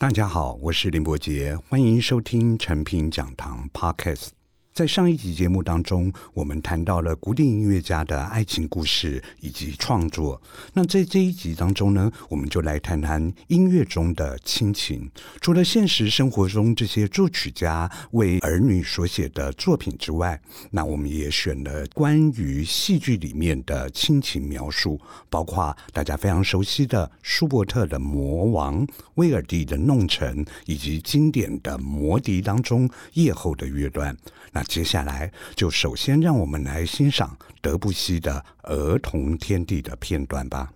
[0.00, 4.37] 大家好，我是林伯杰，欢迎收听成品讲堂 Podcast。
[4.78, 10.40] 在上一集节目当中，我们谈到了古典音乐家的爱情故事以及创作。
[10.72, 15.10] 那在这一集当中呢，我们就来谈谈音乐中的亲情。
[15.40, 20.40] 除了现实生活中这些作曲家为儿女所写的作品之外，
[20.70, 28.86] 那我们也选了关于戏剧里面的亲情描述，包括大家非常熟悉的舒伯特的《魔王》、
[29.16, 34.16] 威尔第的《弄臣》，以及经典的《魔笛》当中夜后的乐段。
[34.52, 40.70] 那接下来就首先让我们来欣赏德布西的《儿童天地》的片段吧。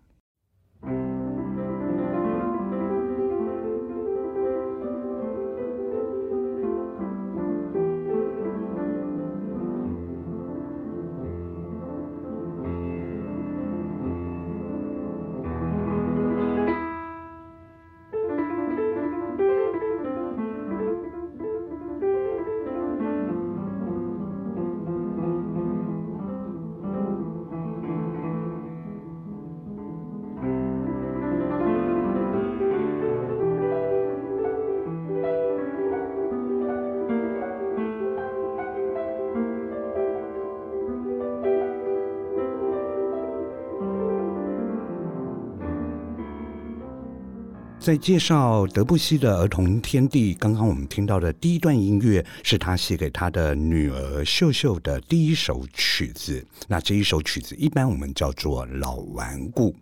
[47.82, 56.46] 在介绍德布西的《儿童天地》，刚刚我们听到的第一段音乐是他写给他的女儿秀秀的第一首曲子。
[56.68, 59.74] 那这一首曲子一般我们叫做《老顽固》。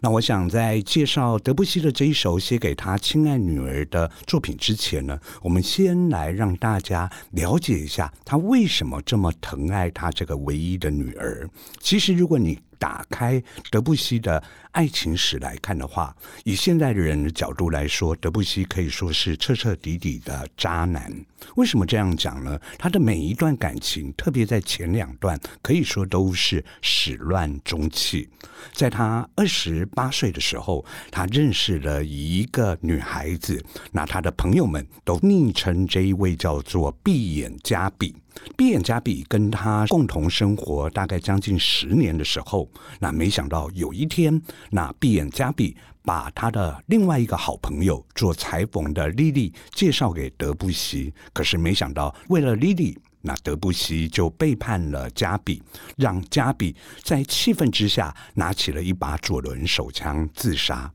[0.00, 11.48] 那我想在介绍德布西的这一首写给他亲爱女儿的作品之前呢，我们先来让大家了解一下他为什么这么疼爱他这个唯一的女儿。
[11.80, 14.42] 其实，如果你打开德布西的
[14.72, 16.14] 爱情史来看的话，
[16.44, 21.10] 以现代人的角度来说，德布西可以说是彻彻底底的渣男。
[21.54, 22.60] 为什么这样讲呢？
[22.78, 28.28] 他的每一段感情，特别在前两段，可以说都是始乱终弃。
[28.74, 38.14] 在他二十十八岁的时候，他认识了一个女孩子，那他的朋友们都昵称这一位叫做“闭眼加比”。
[38.54, 42.68] 闭眼加比跟他共同生活大概将近十年的时候，
[43.00, 44.40] 那没想到有一天，
[44.70, 52.96] 那闭眼加比把他的另外一个好朋友做裁缝的莉莉介绍给德布西，可是没想到为了莉莉，
[53.26, 55.60] 那德布西就背叛了加比，
[55.96, 60.88] 让加比在气愤之下拿起了一把左轮手枪自杀。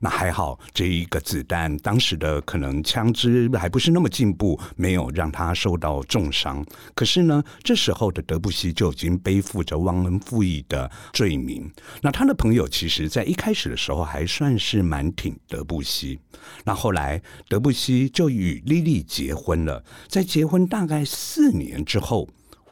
[0.00, 6.64] 那还好，这一个子弹当时的可能枪支还不是那么进步，没有让他受到重伤。
[6.94, 11.68] 可是呢，这时候的德布西就已经背负着忘恩负义的罪名。
[12.00, 16.18] 那他的朋友其实在一开始的时候还算是蛮挺德布西。
[16.64, 22.28] 那后来德布西就与莉莉结婚了，在结婚大概四年之后。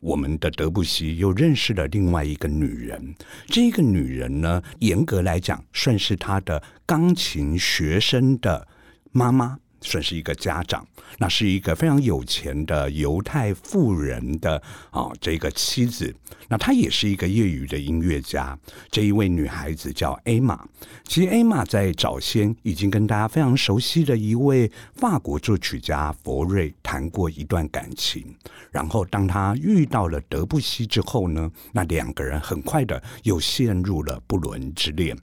[0.06, 3.16] 我们的德布西又认识了另外一个女人，
[3.48, 8.68] 这个女人呢，严格来讲算是他的钢琴学生的
[9.10, 9.58] 妈妈。
[9.80, 10.86] 算是一个家长，
[11.18, 14.60] 那是一个非常有钱的犹太富人的
[14.90, 16.14] 啊，这个妻子，
[16.48, 18.58] 那她也是一个业余的音乐家。
[18.90, 20.64] 这一位女孩子叫艾玛，
[21.04, 28.34] 其实艾玛在早先已经跟大家非常熟悉的一位法国作曲家佛瑞谈过一段感情。
[28.70, 35.16] 然后当她遇到了德布西之后呢，那两个人很快的又陷入了不伦之恋。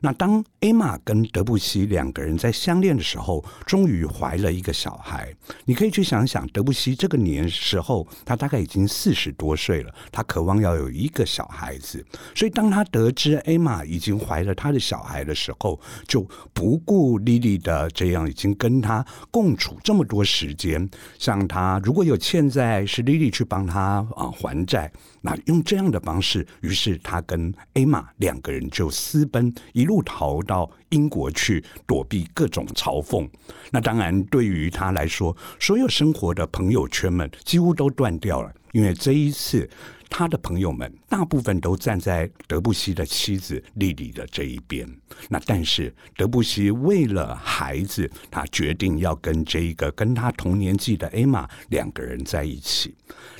[0.00, 5.34] 那当艾玛跟德布西两个人在相恋的时候，终于与怀了一个小孩。
[5.64, 12.04] 你可以去想想，德布西这个年时候，他大概已经四十多岁了，他渴望要有一个小孩子。
[12.34, 24.92] 所以当他得知艾玛已经怀了他的小孩的时候，就不顾莉莉的这样已经跟他共处这么多时间，像他如果有欠债，是莉莉去帮他啊还债。
[25.22, 33.28] 那用这样的方式，于是他跟艾玛两个人就私奔，一路逃到英国去躲避各种嘲讽。
[33.70, 39.68] 那当然，对于他来说，所有生活的朋友圈们几乎都断掉了，因为这一次
[40.08, 44.88] 他的朋友们大部分都站在德布西的妻子莉莉的这一边。
[45.28, 52.94] 那但是德布西为了孩子，他决定要跟这一个跟他同年纪的艾玛两个人在一起。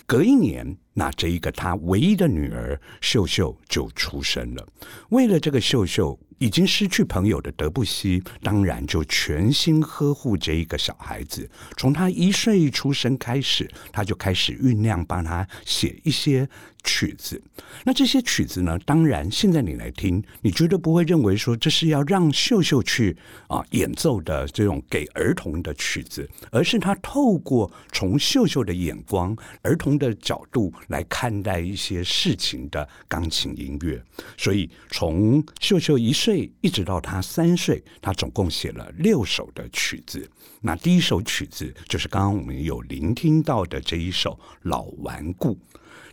[0.07, 4.67] 隔一年，那这一个他唯一的女儿秀秀就出生了。
[5.11, 11.49] 为了这个秀秀，已经失去朋友的德布西，当然就全心呵护这一个小孩子。
[11.77, 16.49] 从他一岁出生开始，他就开始酝酿帮他写一些
[16.87, 17.43] 曲子。
[17.85, 23.15] 那这些曲子呢，当然现在你来听，你绝对不会认为说这是要让秀秀去
[23.49, 34.03] 啊演奏的这种给儿童的曲子，而是他透过从秀秀的眼光、儿童的角度来看待一些事情的钢琴音乐。
[34.39, 40.27] 所以从秀秀一岁一直到他三岁，他总共写了六首的曲子。
[40.61, 44.31] 那第一首曲子就是刚刚我们有聆听到的这一首
[44.63, 45.59] 《老顽固》。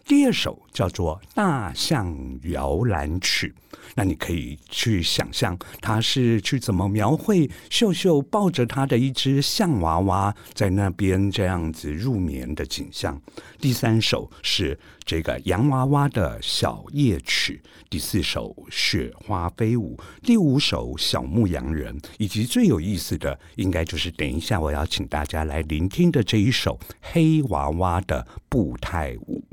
[0.06, 2.14] 第二首叫做《大象
[2.44, 3.54] 摇篮曲》，
[3.96, 13.20] 那你可以去想象，他是去怎么描绘秀秀抱着他的一只象娃娃在那边这样子入眠的景象。
[13.62, 29.44] 第三首是这个洋娃娃的小夜曲，第四首雪花飞舞，第五首小牧羊人，以及最有意思的，应该就是等一下我要请大家来聆听的这一首黑娃娃的步态舞。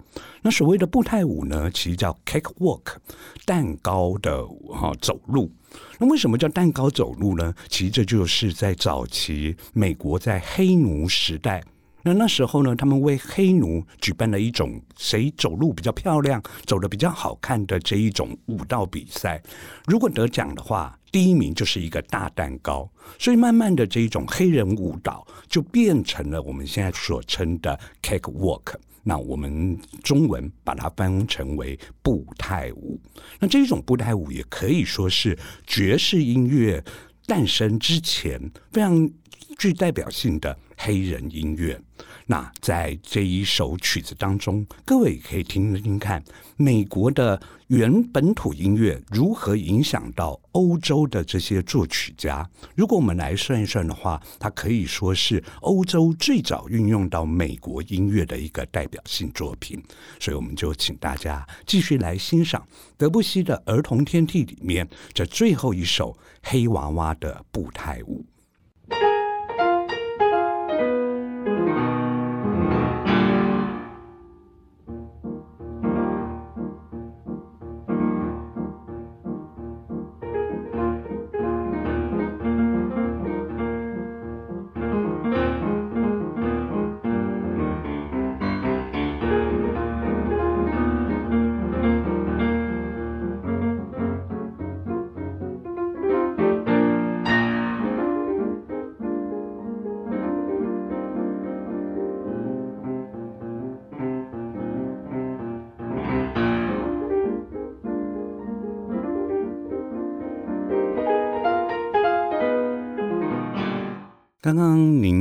[0.43, 2.97] 那所谓的步态舞呢，其实叫 cake walk，
[3.45, 5.51] 蛋糕的哈走路。
[5.99, 7.55] 那为什么叫蛋糕走路呢？
[7.69, 11.63] 其实这就是在早期美国在黑奴时代，
[12.03, 19.43] 那那时候呢，他们为黑奴举办了一种谁走路比较漂亮、走得比较好看的这一种舞蹈比赛。
[19.87, 22.91] 如果得奖的话，第一名就是一个大蛋糕。
[23.19, 28.75] 所以慢慢的，这一种黑人舞蹈就变成了我们现在所称的 cake walk。
[29.03, 33.01] 那我们中文把它翻成为步态舞。
[33.39, 36.85] 那这一种步态舞也可以说是爵士音乐
[37.27, 38.39] 诞生之前
[38.71, 39.11] 非常
[39.59, 41.79] 具代表性的黑人音乐。
[42.25, 46.23] 那在这一首曲子当中，各位可以听听看，
[46.57, 52.49] 美国的原本土音乐如何影响到欧洲的这些作曲家。
[52.75, 59.83] 如果我们来算一算的话，它可以说是欧洲最早运用到美国音乐的一个代表性作品。
[60.19, 62.67] 所以，我们就请大家继续来欣赏
[62.97, 68.25] 德布西的《儿童天地》里面这最后一首黑娃娃的步态舞。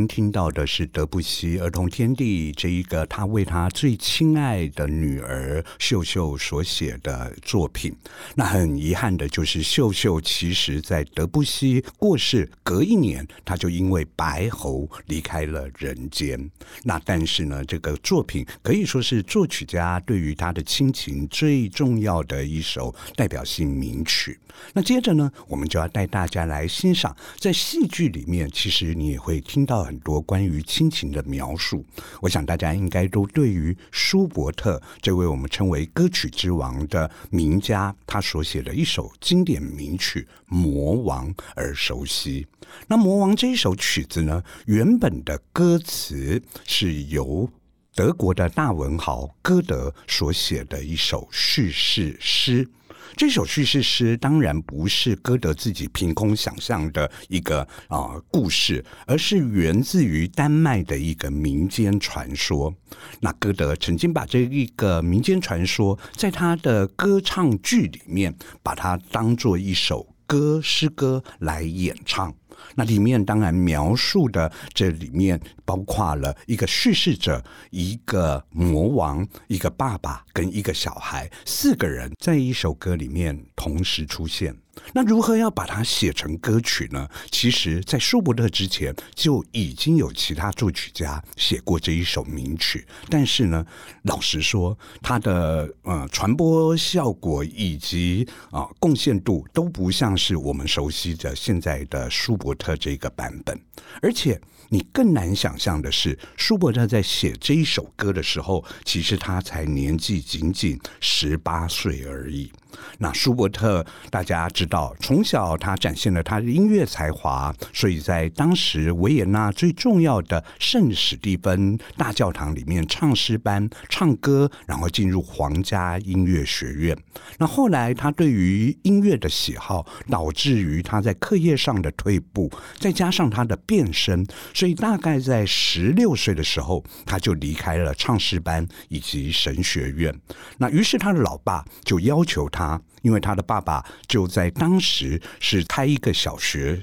[0.09, 7.95] 听到的是德布西《儿童天地》这一个他为他最亲爱的女儿秀秀所写的作品。
[8.35, 16.49] 那很遗憾的就是，秀秀其实在德布西过世隔一年，他就因为白喉离开了人间。
[16.83, 24.39] 那但是呢，这个作品可以说是作曲家对于他的亲情最重要的一首代表性名曲。
[24.73, 29.19] 那接着呢，我们就要带大家来欣赏，在戏剧里面，其实你也。
[29.19, 31.85] 会听到很多多关于亲情的描述。
[32.19, 42.47] 我想大家应该都对于舒伯特这位我们称为歌曲之王的名家，他所写的一首经典名曲《魔王》而熟悉。
[42.87, 47.47] 那《魔王》这一首曲子呢，原本的歌词是由
[47.93, 52.67] 德国的大文豪歌德所写的一首叙事诗。
[53.15, 62.73] 这首叙事诗当然不是歌德自己凭空想象的一个啊、故事，而是源自于丹麦的一个民间传说。
[63.19, 72.33] 那歌德曾经把这一个民间传说，在他的歌唱剧里面，把它当做一首歌诗歌来演唱。
[72.75, 84.55] 那里面当然描述的，这里面包括了一个叙事者、一个魔王、一个爸爸跟一个小孩，四个人在一首歌里面同时出现。
[84.93, 87.05] 那如何要把它写成歌曲呢？
[87.29, 93.65] 其实，在舒伯特之前就已经有其他作曲家写过这一首名曲，但是呢，
[94.03, 103.59] 老实说，它的呃传播效果以及啊、贡献度都不像是我们熟悉的现在的舒伯特这个版本，
[104.01, 104.39] 而且
[104.69, 112.49] 你更难想象的是，舒伯特在写这一首歌的时候，其实他才年纪仅仅十八岁而已。
[112.99, 126.97] 那舒伯特大家知道，从小他展现了他的音乐才华，所以在当时维也纳最重要的圣史蒂芬大教堂里面唱诗班唱歌，然后进入皇家音乐学院。
[127.37, 140.13] 那后来他对于音乐的喜好，导致于他在课业上的退步，再加上他的变声，所以大概在十六岁的时候，他就离开了唱诗班以及神学院。
[140.57, 142.58] 那于是他的老爸就要求他。
[142.59, 146.81] 他因为他的爸爸就在当时是开一个小学。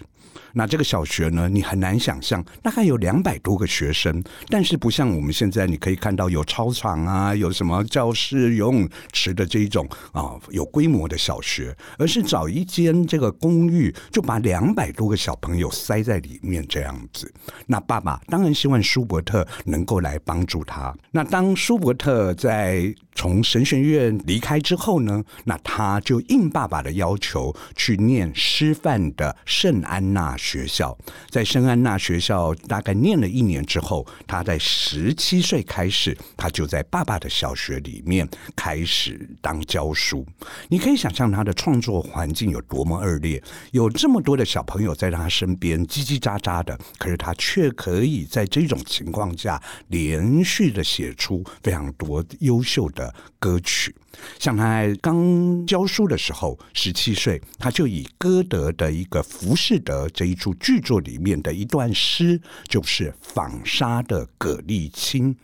[0.58, 17.30] 那这个小学呢，你很难想象，大概有两百多个学生，但是不像我们现在，你可以看到有操场啊，有什么教室、游泳池的这一种啊，有规模的小学，而是找一间这个公寓，就把两百多个小朋友塞在里面这样子。
[17.66, 20.96] 那爸爸当然希望舒伯特能够来帮助他。
[21.10, 30.96] 那当舒伯特在从神学院离开之后呢，那他就应爸爸的要求去念师范的圣安娜学校，
[31.28, 40.24] 在圣安娜学校大概念了一年之后，他在十七岁开始，他就在爸爸的小学里面开始当教书。
[40.68, 53.92] 你可以想象他的创作环境有多么恶劣，有这么多的小朋友在他身边叽叽喳喳的，可是他却可以在这种情况下连续的写出非常多优秀的歌曲。
[54.38, 65.37] 像他刚教书的时候，十七岁，他就以歌德的一个《浮士德》这一出剧作里面的一段诗，就是纺纱的葛丽青。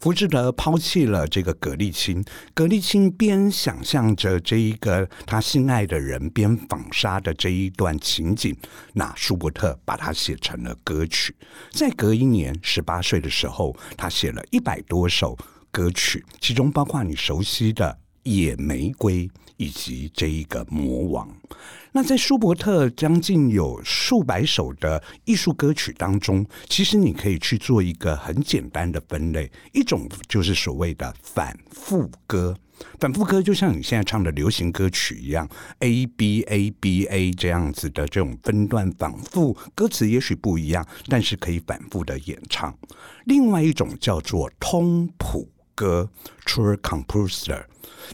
[0.00, 8.56] 浮士德抛弃了这个葛丽青，葛丽青边想象着这一个他心爱的人边纺纱的这一段情景，
[8.94, 11.36] 那舒伯特把它写成了歌曲。
[11.72, 15.36] 再隔一年，十八岁的时候，他写了一百多首
[15.70, 17.99] 歌曲，其中包括你熟悉的。
[18.22, 21.28] 野玫瑰以及这一个魔王，
[21.92, 32.56] 那在舒伯特将近有数百首的艺术歌曲当中，其实你可以去做一个很简单的分类，一种就是所谓的反复歌。
[32.98, 35.46] 反复歌就像你现在唱的流行歌曲一样
[35.80, 42.74] ，A B A B A 这样子的这种分段反复，歌词也许不一样，但是可以反复的演唱。
[43.26, 45.46] 另外一种叫做通谱
[45.80, 46.10] 歌
[46.44, 47.64] ，true Composer）。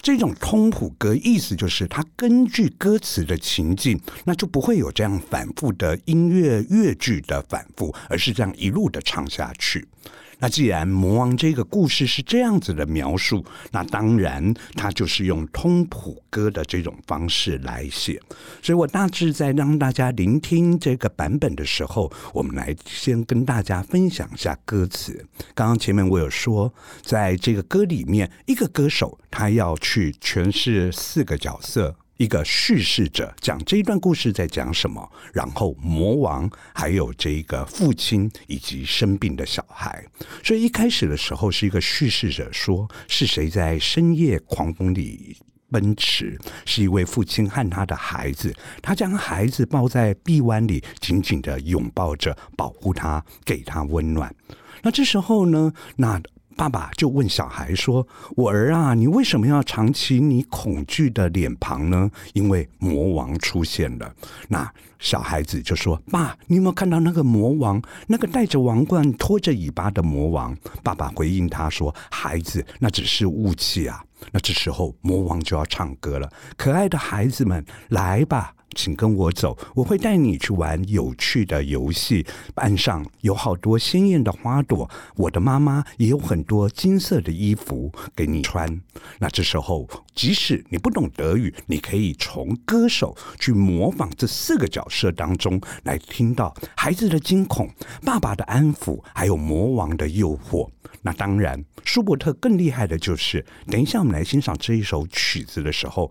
[0.01, 9.89] 这种通谱歌意思就是，它根据歌词的情境，那就不会有这样反复的音乐乐句的反复，而是这样一路的唱下去。
[10.39, 18.21] 那既然魔王这个故事是这样子的描述，那当然他就是用通谱歌的这种方式来写。
[18.63, 25.27] 所以我大致在让大家聆听这个版本的时候，我们来先跟大家分享一下歌词。
[25.55, 31.97] 刚刚前面我有说，在这个歌里面，一个歌手他要去诠释四个角色。
[32.17, 40.03] 一个叙事者讲这一段故事在讲什么，然后魔王还有这个父亲以及生病的小孩，
[40.43, 45.37] 所以一开始的时候是一个叙事者说是谁在深夜狂风里
[45.71, 54.35] 奔驰，是一位父亲和他的孩子，他将孩子抱在臂弯里，紧紧的拥抱着，保护他，给他温暖。
[54.83, 56.21] 那这时候呢，那。
[56.57, 62.11] 爸爸就问小孩说：“我儿啊，你为什么要藏起你恐惧的脸庞呢？
[62.33, 64.11] 因为魔王出现了。”
[64.49, 67.81] 那小孩子就说：“爸，你有没有看到那个魔王？
[68.07, 82.27] 那个戴着王冠、拖着尾巴的魔王？”爸爸回应他说：“孩子，那只是雾气啊。”那这时候魔王就要唱歌了：“可爱的孩子们，来吧。”请跟我走，我会带你去玩有趣的游戏。
[82.57, 88.81] 岸上有好多鲜艳的花朵，我的妈妈也有很多金色的衣服给你穿。
[89.19, 97.71] 那这时候，即使你不懂德语，你可以从歌手去模仿这四个角色当中来听到孩子的惊恐、
[98.05, 100.69] 爸爸的安抚，还有魔王的诱惑。
[101.03, 106.11] 那当然，舒伯特更厉害的就是，等一下我们来欣赏这一首曲子的时候。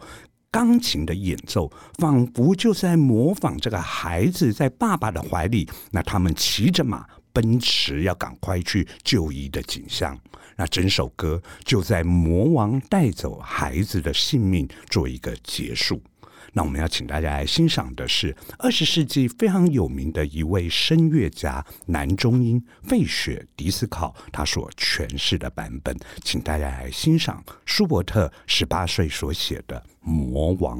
[0.55, 10.17] 钢琴的演奏仿佛就在模仿这个孩子在爸爸的怀里，那他们骑着马奔驰，要赶快去就医的景象。
[10.55, 16.01] 那整首歌就在魔王带走孩子的性命做一个结束。
[16.57, 25.93] 那我们要请大家来欣赏的是二十世纪非常有名的一位声乐家男中音费雪迪斯考他所诠释的版本，
[26.23, 30.79] 请大家来欣赏舒伯特十八岁所写的《魔王》。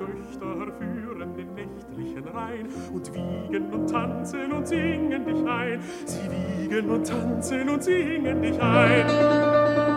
[0.00, 5.82] Töchter führen den nächtlichen Rhein und wiegen und tanzen und singen dich ein.
[6.06, 9.89] Sie wiegen und tanzen und singen dich ein.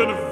[0.00, 0.27] and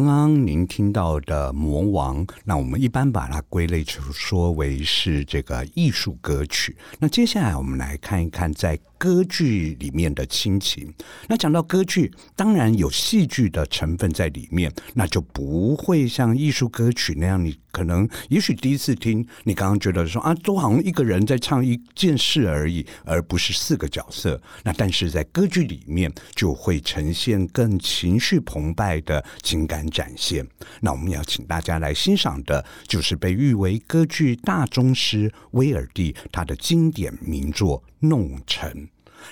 [0.00, 6.74] 刚刚您听到的《魔王》，那我们一般把它归类成说为是这个艺术歌曲。
[6.98, 10.90] 那接下来我们来看一看在歌剧里面的亲情。
[11.28, 24.40] 那讲到歌剧，当然有戏剧的成分在里面，那就不会像艺术歌曲那样，你可能也许第一次听，你刚刚觉得说啊，都好像一个人在唱一件事而已，而不是四个角色。
[24.64, 30.46] 那但是在歌剧里面，就会呈现更情绪澎湃的情感展现。
[30.80, 38.70] 那我们要请大家来欣赏的，就是被誉为歌剧大宗师威尔第他的经典名作《弄臣》。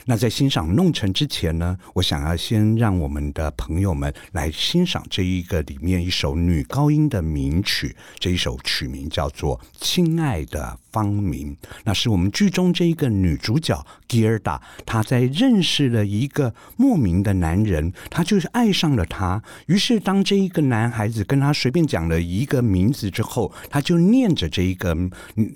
[0.06, 11.56] 那在欣赏《弄臣》之前呢，我想要先让我们的朋友们来欣赏这一个里面一首女高音的名曲，这一首曲名叫做《亲爱的芳名》。
[11.84, 19.42] 那是我们剧中这一个女主角 Gerda，她在认识了一个莫名的男人，她就是爱上了他。
[19.66, 24.96] 于是当这一个男孩子跟她随便讲了一个名字之后，她就念着这一个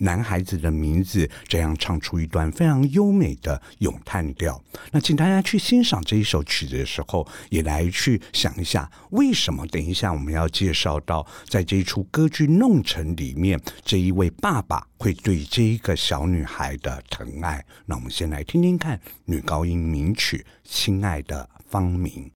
[0.01, 4.22] 男孩子的名字，这样唱出一段非常优美的咏叹。
[4.35, 17.65] 调，那请大家去欣赏这一首曲子的时候，也来去想一下，为什么等一下我们要介绍到，在这一出歌剧《弄臣》里面，这一位爸爸会对这一个小女孩的疼爱。
[17.87, 22.31] 那我们先来听听看女高音名曲《亲爱的芳名》。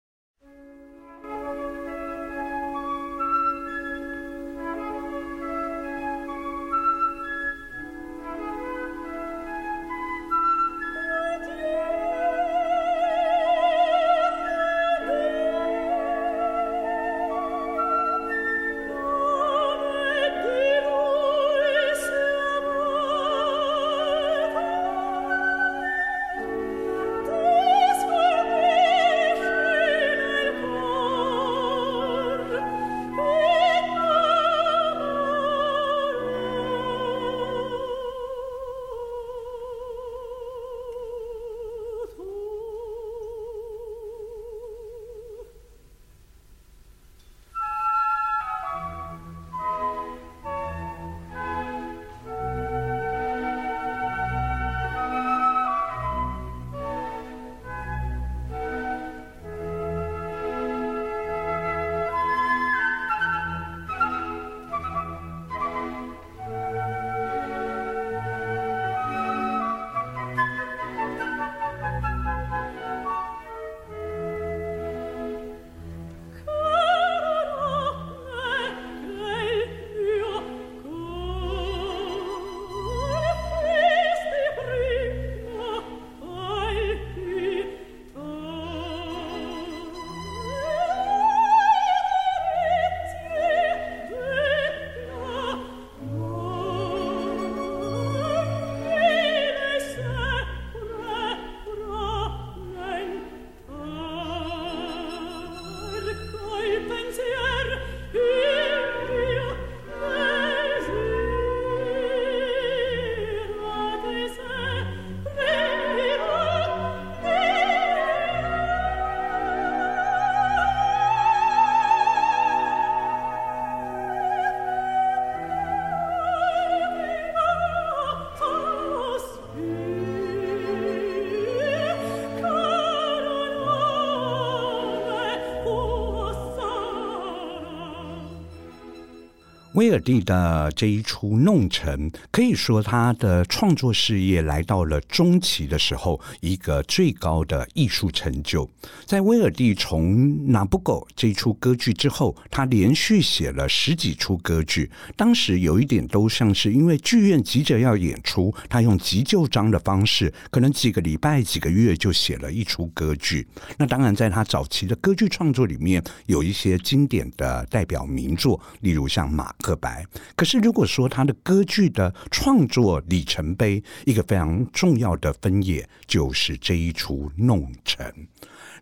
[139.76, 148.66] 威尔蒂的这一出《弄臣》，可以说他的创作事业来到了中期的时候，一个最高的艺术成就。
[149.04, 154.90] 在威尔蒂从《拿布狗》这一出歌剧之后，他连续写了十几出歌剧。
[155.14, 163.46] 当时有一点都像是因为剧院急着要演出，他用急就章的方式，可能几个礼拜、几个月就写了一出歌剧。
[163.76, 169.54] 那当然，在他早期的歌剧创作里面，有一些经典的代表名作，例如像马。
[169.66, 170.06] 刻白。
[170.36, 178.06] 可是，如果说他的歌剧的创作里程碑，一个非常重要的分野，就是这一出《弄臣》。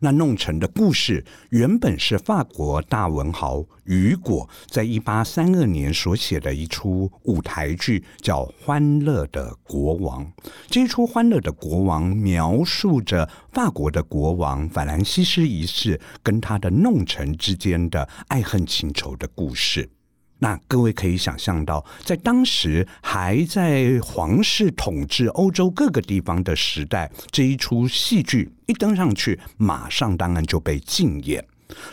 [0.01, 10.23] 那《弄臣》的故事原本是法国大文豪雨果在一八三二年所写的一出舞台剧，叫《欢乐的国王》。
[10.68, 19.88] 这一出《欢乐的国王》描述着法国的国王法兰西斯一世跟他的弄臣之间的爱恨情仇的故事。
[20.44, 31.42] 那各位可以想象到，在当时还在皇室统治欧洲各个地方的时代，这一出戏剧一登上去，马上当然就被禁演。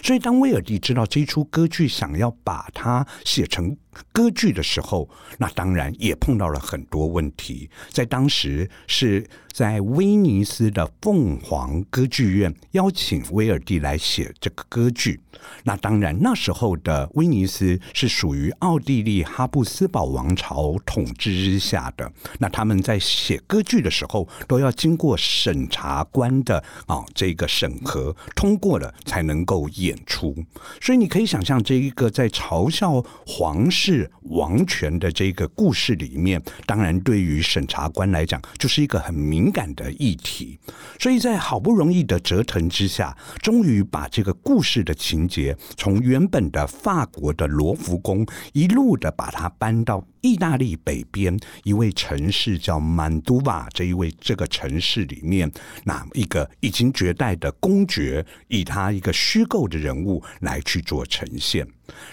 [0.04, 3.76] 所以，当威尔第知道这出歌剧想要把它写成
[4.12, 7.70] 歌剧的时候，那当然也碰到了很多问题。
[7.89, 15.20] 在当时是在威尼斯的凤凰歌剧院邀请威尔第来写这个歌剧。
[15.63, 22.12] 那当然，那时候的威尼斯是属于奥地利哈布斯堡王朝统治之下的。
[22.39, 30.36] 那他们在写歌剧的时候，都要经过审查官的啊这个审核，通过了才能够演出。
[30.82, 40.60] 所以你可以想象，这一个在嘲笑皇室王权的这个故事里面，当然对于审查官来讲，就是一个很敏感的议题。
[41.00, 55.52] 所以在好不容易的折腾之下，终于把这个故事的情节从原本的法国的罗浮宫一路的把它搬到意大利北边一位城市叫曼都瓦这一位这个城市里面，
[55.84, 61.68] 那一个已经绝代的公爵，以他一个虚构的人物来去做呈现。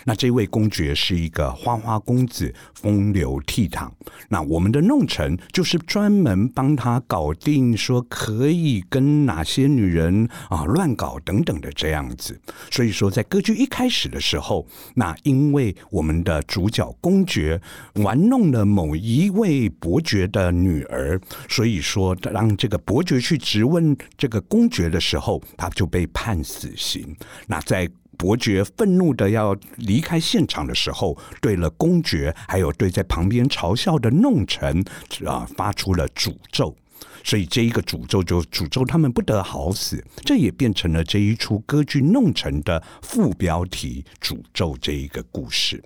[0.04, 3.90] 那这位公爵是一个花花公子，风流倜傥。
[4.28, 12.40] 那我们的弄臣就是专门帮他搞定，说可以跟哪些女人啊乱搞等等的这样子。
[12.70, 17.60] 所以说，在歌剧一开始的时候，那因为我们的主角公爵
[17.94, 27.16] 玩弄了某一位伯爵的女儿，所以说让这个伯爵去质问这个公爵的时候，他就被判死刑。
[27.46, 34.84] 那在伯爵愤怒的要离开现场的时候，对了公爵，还有对在旁边嘲笑的弄臣
[35.24, 36.76] 啊，发出了诅咒。
[37.24, 45.82] 所以这一个诅咒就诅咒他们不得好死，这也变成了这一出歌剧《弄臣》的副标题——诅咒这一个故事。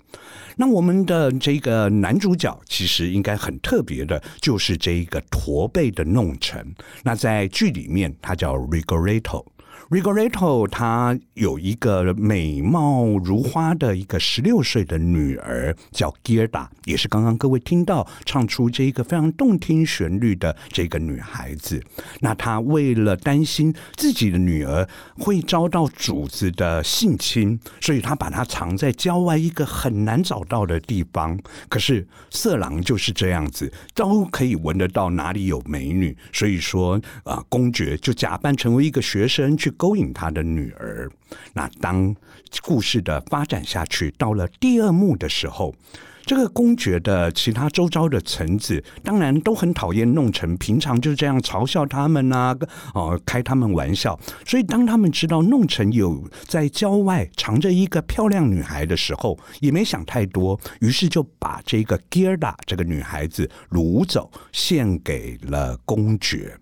[0.55, 6.73] 那我们的这个男主角其实应该很特别的，就是这一个驼背的弄臣。
[7.03, 9.45] 那在剧里面，他叫 Rigoletto。
[9.93, 21.79] Rigoletto 他有一个美貌如花的一个十六岁的女儿，叫 Gerda，也是刚刚各位听到唱出这一个非常动听旋律的这个女孩子。
[22.21, 31.39] 那他为了担心自己的女儿会遭到主子的性侵，所以他把她藏在郊外一个很难找到的地方。
[31.69, 39.71] 可是色狼就是这样子，都可以闻得到哪里有美女，所以说啊，公爵就假扮成为一个学生去。
[39.83, 41.11] 勾引他的女儿。
[41.51, 42.15] 那当
[42.61, 45.75] 故事的发展下去，到了第二幕的时候，
[46.25, 52.57] 这个公爵的其他周遭的臣子当然都很讨厌弄臣，平常就这样嘲笑他们啊，
[52.93, 54.17] 哦，开他们玩笑。
[54.45, 66.57] 所以当他们知道弄臣有在郊外藏着一个漂亮女孩的时候，也没想太多，于是就把这个 Gerda 这个女孩子掳走，献给了公爵。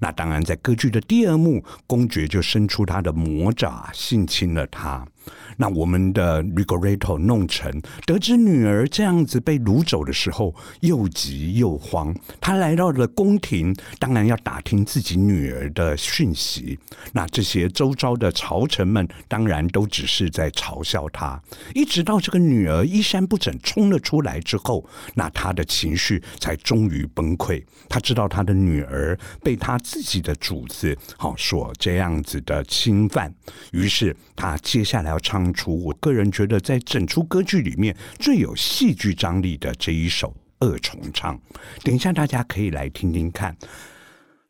[0.00, 5.06] 那当然，在歌剧的第二幕，公爵就伸出他的魔爪，性侵了她。
[5.56, 12.14] 那我们的 Rigoletto 弄成得知女儿这样子被掳走的时候，又急又慌。
[12.40, 16.78] 他来到了宫廷，当然要打听自己女儿的讯息。
[17.12, 21.40] 那这些周遭的朝臣们，当然都只是在嘲笑他。
[21.74, 24.84] 一直到这个女儿衣衫不整冲了出来之后，
[25.14, 27.62] 那他的情绪才终于崩溃。
[27.88, 33.32] 他知道他的女儿被他自己的主子好所这样子的侵犯，
[33.72, 35.44] 于是他接下来要唱。
[35.54, 41.40] 出我个人觉得，在整出歌剧里面最有戏剧张力的这一首二重唱，
[41.84, 43.56] 等一下大家可以来听听看。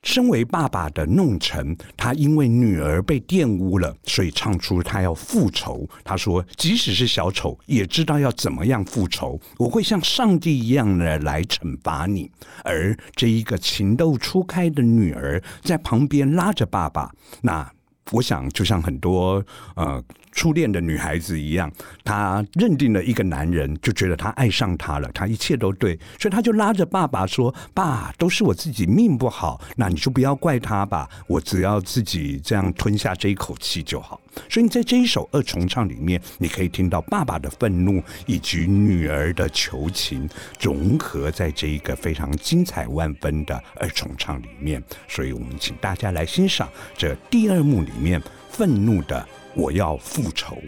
[0.03, 5.87] 身为爸爸的弄臣，他因为女儿被玷污了，所以唱出他要复仇。
[6.03, 9.39] 他说：“即使是小丑，也知道要怎么样复仇。
[9.59, 12.31] 我会像上帝一样的来惩罚你。”
[12.65, 17.11] 而这一个情窦初开的女儿在旁边拉着爸爸，
[17.43, 17.71] 那
[18.13, 19.45] 我想就像很多
[19.77, 20.03] 呃。
[20.35, 21.71] 初恋的女孩子一样，
[22.05, 34.21] 她认定了一个男人，就觉得他爱上他了，他一切都对，所以他就拉着爸爸说：“爸，都是我自己命不好，那你就不要怪他吧，我只要自己这样吞下这一口气就好。”
[34.51, 40.29] 所以你在这一首二重唱里面，你可以听到爸爸的愤怒以及女儿的求情
[40.61, 44.83] 融合在这一个非常精彩万分的二重唱里面。
[45.07, 48.21] 所以我们请大家来欣赏这第二幕里面
[48.51, 49.25] 愤怒的。
[49.55, 50.59] 我要复仇。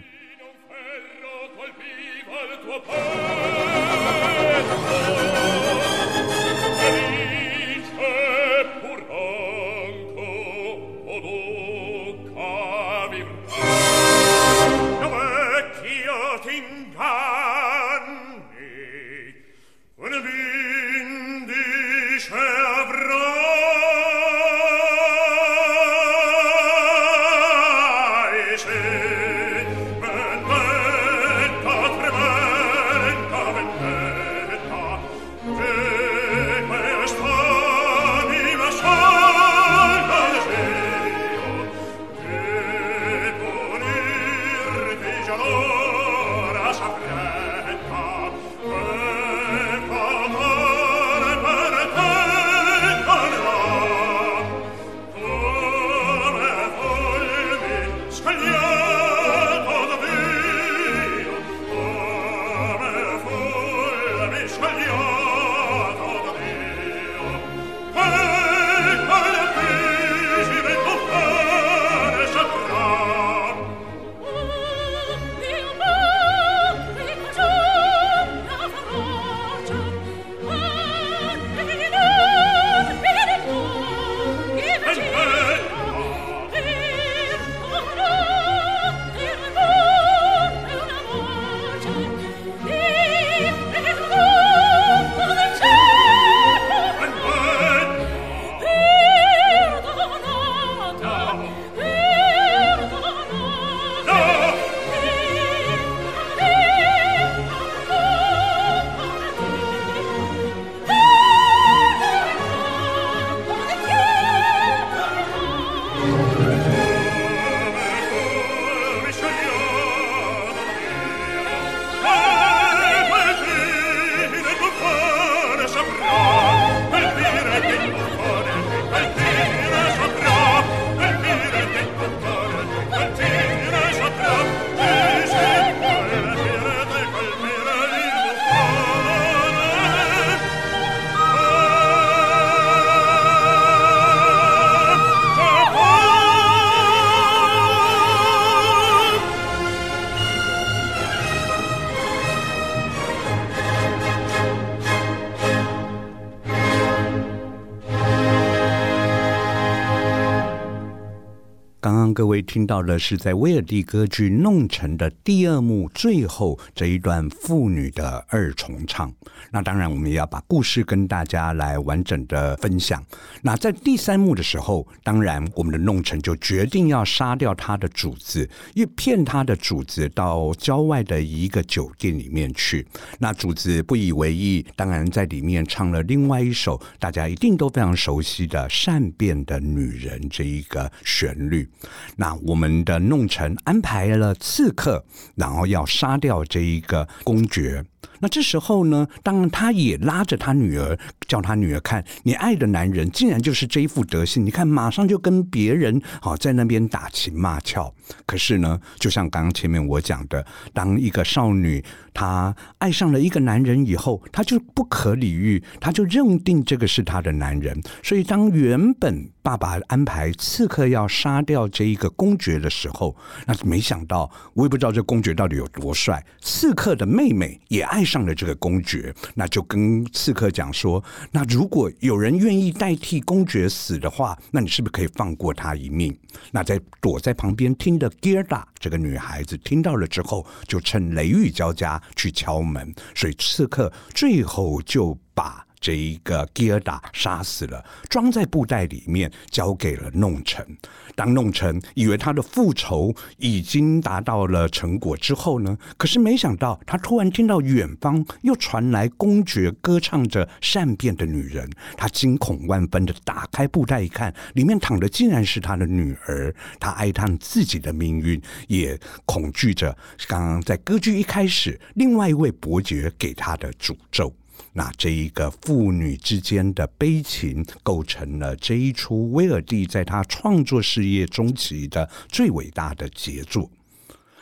[162.17, 169.13] 各位听到的是在威尔第歌剧《弄臣》的第二幕最后这一段父女的二重唱。
[169.51, 173.05] 那当然，我们也要把故事跟大家来完整的分享。
[173.43, 182.87] 那在第三幕的时候，当然我们的弄臣就决定要杀掉他的主子，又骗他的主子到郊外的一个酒店里面去。
[183.19, 191.69] 那主子不以为意，当然在里面唱了另外一首大家一定都非常熟悉的《善变的女人》这一个旋律。
[192.15, 197.85] 那我们的弄臣安排了刺客，然后要杀掉这一个公爵。
[198.21, 204.45] 那这时候呢，当然他也拉着他女儿，叫他女儿看，你爱的男人竟然就是这一副德行。
[204.45, 207.93] 你看，马上就跟别人好在那边打情骂俏。
[208.25, 217.81] 可是呢，就像刚刚前面我讲的，当一个少女她爱上了一个男人以后，她就不可理喻，她就认定这个是她的男人。
[218.03, 223.17] 所以，当原本爸爸安排刺客要杀掉这一个公爵的时候，
[223.47, 226.25] 那没想到，我也不知道这公爵到底有多帅。
[226.41, 236.15] 刺客的妹妹也爱爱上了这个公爵，那就跟刺客讲说：“那如果有人愿意代替公爵死的话，那你是不是可以放过他一命？”
[236.53, 250.67] 那在躲在旁边听的 Gerda 这个女孩子听到了之后，就趁雷雨交加去敲门，所以刺客最后就把这一个吉尔达杀死了，装在布袋里面，交给了弄臣。
[251.15, 266.55] 当弄臣以为他的复仇已经达到了成果之后呢，可是没想到他突然听到远方又传来公爵歌唱着善变的女人，他惊恐万分的打开布袋一看，里面躺的竟然是他的女儿。
[266.79, 269.97] 他哀叹自己的命运，也恐惧着
[270.29, 274.35] 刚刚在歌剧一开始另外一位伯爵给他的诅咒。
[274.73, 283.71] 那这一个父女之间的悲情，构成了这一出威尔第在他创作事业中期的最伟大的杰作。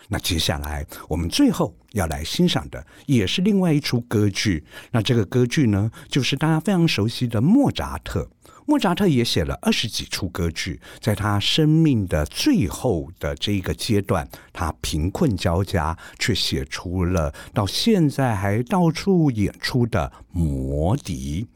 [0.08, 4.64] 那接下来我们最后要来欣赏的，也是另外一出歌剧。
[4.90, 8.28] 那这个歌剧呢，就是大家非常熟悉的莫扎特。
[8.66, 21.46] 莫扎特也写了二十几出歌剧，在他生命的最后的这一个阶段，他贫困交加，却写出了到现在还到处演出的《魔笛》。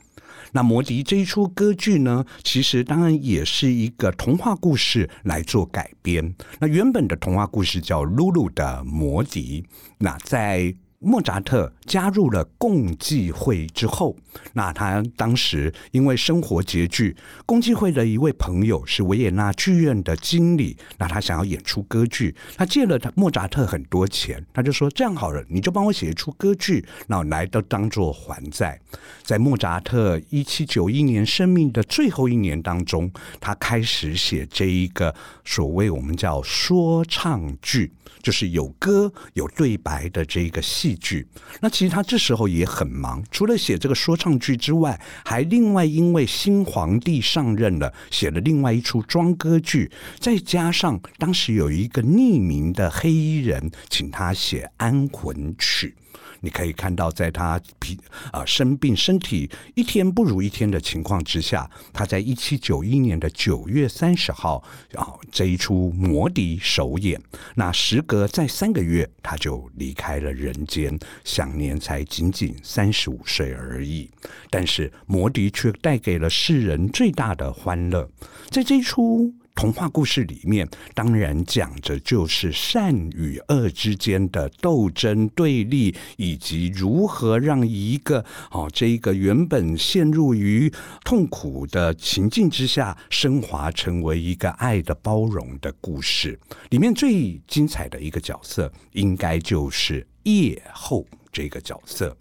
[0.52, 6.34] 那《魔笛》这一出歌剧呢，其实当然也是一个童话故事来做改编。
[6.58, 9.62] 那原本的童话故事叫《露露的魔笛》，
[9.98, 10.74] 那在。
[11.00, 14.16] 莫扎特加入了共济会之后，
[14.52, 28.80] 那他当时因为生活拮据，共济会的一位朋友是维也纳剧院的经理，那他想要演出歌剧，他借了他莫扎特很多钱，他就说这样好了，你就帮我写一出歌剧，那来都当做还债。
[29.22, 33.08] 在莫扎特一七九一年生命的最后一年当中，
[33.40, 37.92] 他开始写这一个所谓我们叫说唱剧。
[38.20, 41.26] 就是有歌有对白的这个戏戏剧，
[41.60, 55.94] 那其实他这时候也很忙，除了写这个说唱剧之外，还另外因为新皇帝上任了，写了另外一出庄歌剧，再加上当时有一个匿名的黑衣人，请他写安魂曲。
[56.40, 57.98] 你可以看到，在他疲
[58.32, 64.62] 啊生病、身体一天不如一天的情况之下，他在一七九一年的九月三十号
[64.94, 67.20] 啊这一出《魔笛》首演。
[67.56, 74.08] 那时隔再三个月，他就离开了人间，享年才仅仅三十五岁而已。
[74.50, 78.08] 但是《魔笛》却带给了世人最大的欢乐，
[78.50, 79.34] 在这一出。
[79.58, 90.72] 童话故事里面，当然讲着就是善与恶之间的斗争对立，以及如何让一个哦，这一个原本陷入于
[91.04, 96.38] 痛苦的情境之下，升华成为一个爱的包容的故事。
[96.70, 102.16] 里面最精彩的一个角色，应该就是夜后这个角色。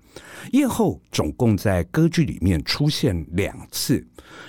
[0.53, 4.03] 夜后总共在歌剧里面出现两次。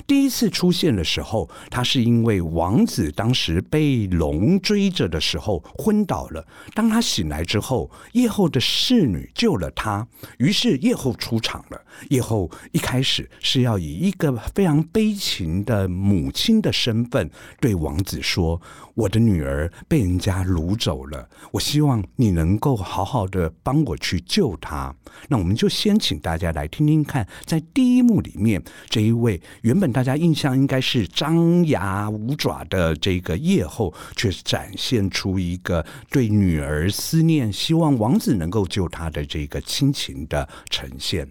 [0.06, 6.46] 第一次出现的时候，他是因为王子当时被龙追着的时候昏倒了。
[6.74, 10.06] 当他醒来之后，夜后的侍女救了他，
[10.38, 11.80] 于是夜后出场了。
[12.10, 17.28] 夜后一开始是要以一个非常悲情的母亲的身份
[17.60, 18.60] 对王子说
[18.94, 24.94] ：“我的女儿被人家掳走了，我希望你能够好好的帮我去救她。”
[25.28, 41.28] 那我们就先请大家来听听看，在第一幕里面，这一位原本大家印象应该是张牙舞爪的这个夜后，却展现出一个对女儿思念、希望王子能够救她的这个亲情的呈现。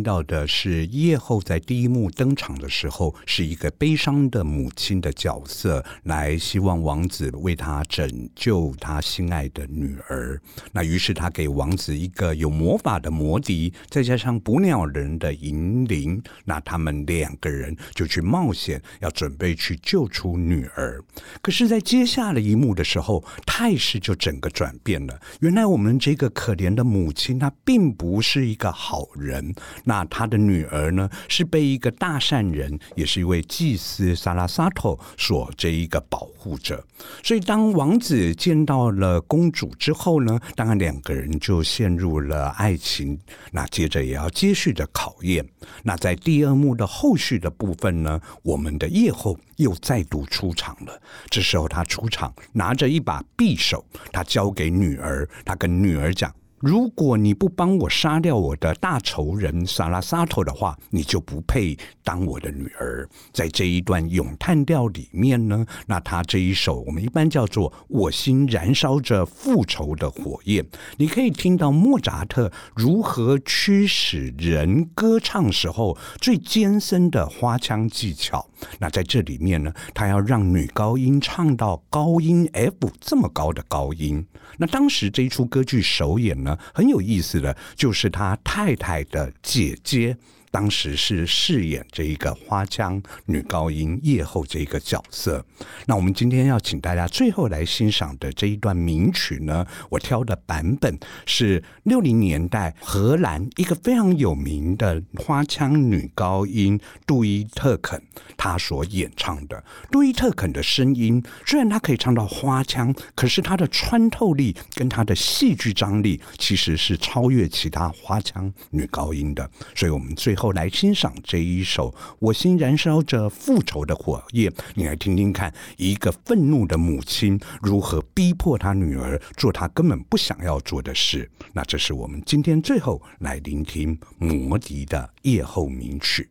[0.00, 10.40] 听到的是叶后在第一幕登场的时候，是一个悲伤的母亲的角色，来希望王子为他拯救他心爱的女儿。
[10.72, 20.98] 那于是他给王子一个有魔法的魔笛，再加上捕鸟人的银铃，那他们两个人就去冒险，要准备去救出女儿。
[21.42, 25.20] 可是，在接下来一幕的时候，态势就整个转变了。
[25.40, 29.54] 原来我们这个可怜的母亲，她并不是一个好人，
[29.90, 36.80] 那他的女儿呢，是被一个大善人，也是一位祭司萨拉萨托所这一个保护着。
[37.24, 43.18] 所以当王子见到了公主之后呢，当然两个人就陷入了爱情。
[43.50, 45.44] 那接着也要接续的考验。
[45.82, 51.02] 那在第二幕的后续的部分呢，我们的叶后又再度出场了。
[51.28, 56.32] 这时候他出场，拿着一把匕首，他交给女儿，他跟女儿讲。
[56.60, 63.08] 如果你不帮我杀掉我的大仇人萨拉萨托的话，你就不配当我的女儿。
[63.32, 70.62] 在这一段咏叹调里面呢，那他这一首我们一般叫做“我心燃烧着复仇的火焰”，
[70.98, 78.46] 你可以听到莫扎特如何驱使人歌唱时候最艰深的花腔技巧。
[78.78, 84.26] 那在这里面呢，他要让女高音唱到高音 F 这么高的高音。
[84.60, 90.14] 那当时这一出歌剧首演呢，很有意思的就是他太太的姐姐。
[90.50, 95.44] 当时是饰演这一个花腔女高音叶后这一个角色。
[95.86, 108.02] 那我们今天要请大家最后来欣赏的这一段名曲呢，我挑的版本是六零年代荷兰一个非常有名的花腔女高音杜伊特肯
[108.36, 109.62] 她所演唱的。
[109.90, 119.48] 杜伊特肯的声音虽然她可以唱到花腔，可是她的穿透力跟她的戏剧张力其实是超越其他花腔女高音的。
[119.74, 120.50] 所以我们最后。
[120.52, 131.30] 来欣赏这一首《我心燃烧着复仇的火焰》，你来听听看，一个愤怒的母亲如何逼迫她女儿做她根本不想要做的事。
[131.52, 136.28] 那这是我们今天最后来聆听摩笛的夜后名曲。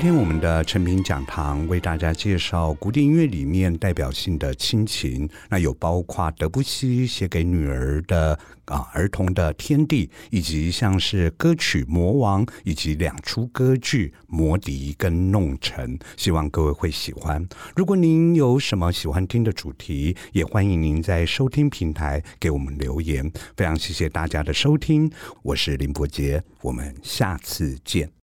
[0.00, 8.32] 今天我们的诚品讲堂为大家介绍古典音乐里面代表性的亲情，那有包括德布西写给女儿的
[8.64, 17.46] 啊儿童的天地，以及像是歌曲《魔王》，以及两出歌剧《魔笛》跟《弄臣》，希望各位会喜欢。
[17.76, 23.30] 如果您有什么喜欢听的主题，也欢迎您在收听平台给我们留言。
[23.54, 28.10] 非常谢谢大家的收听，我是林伯杰，我们下次见。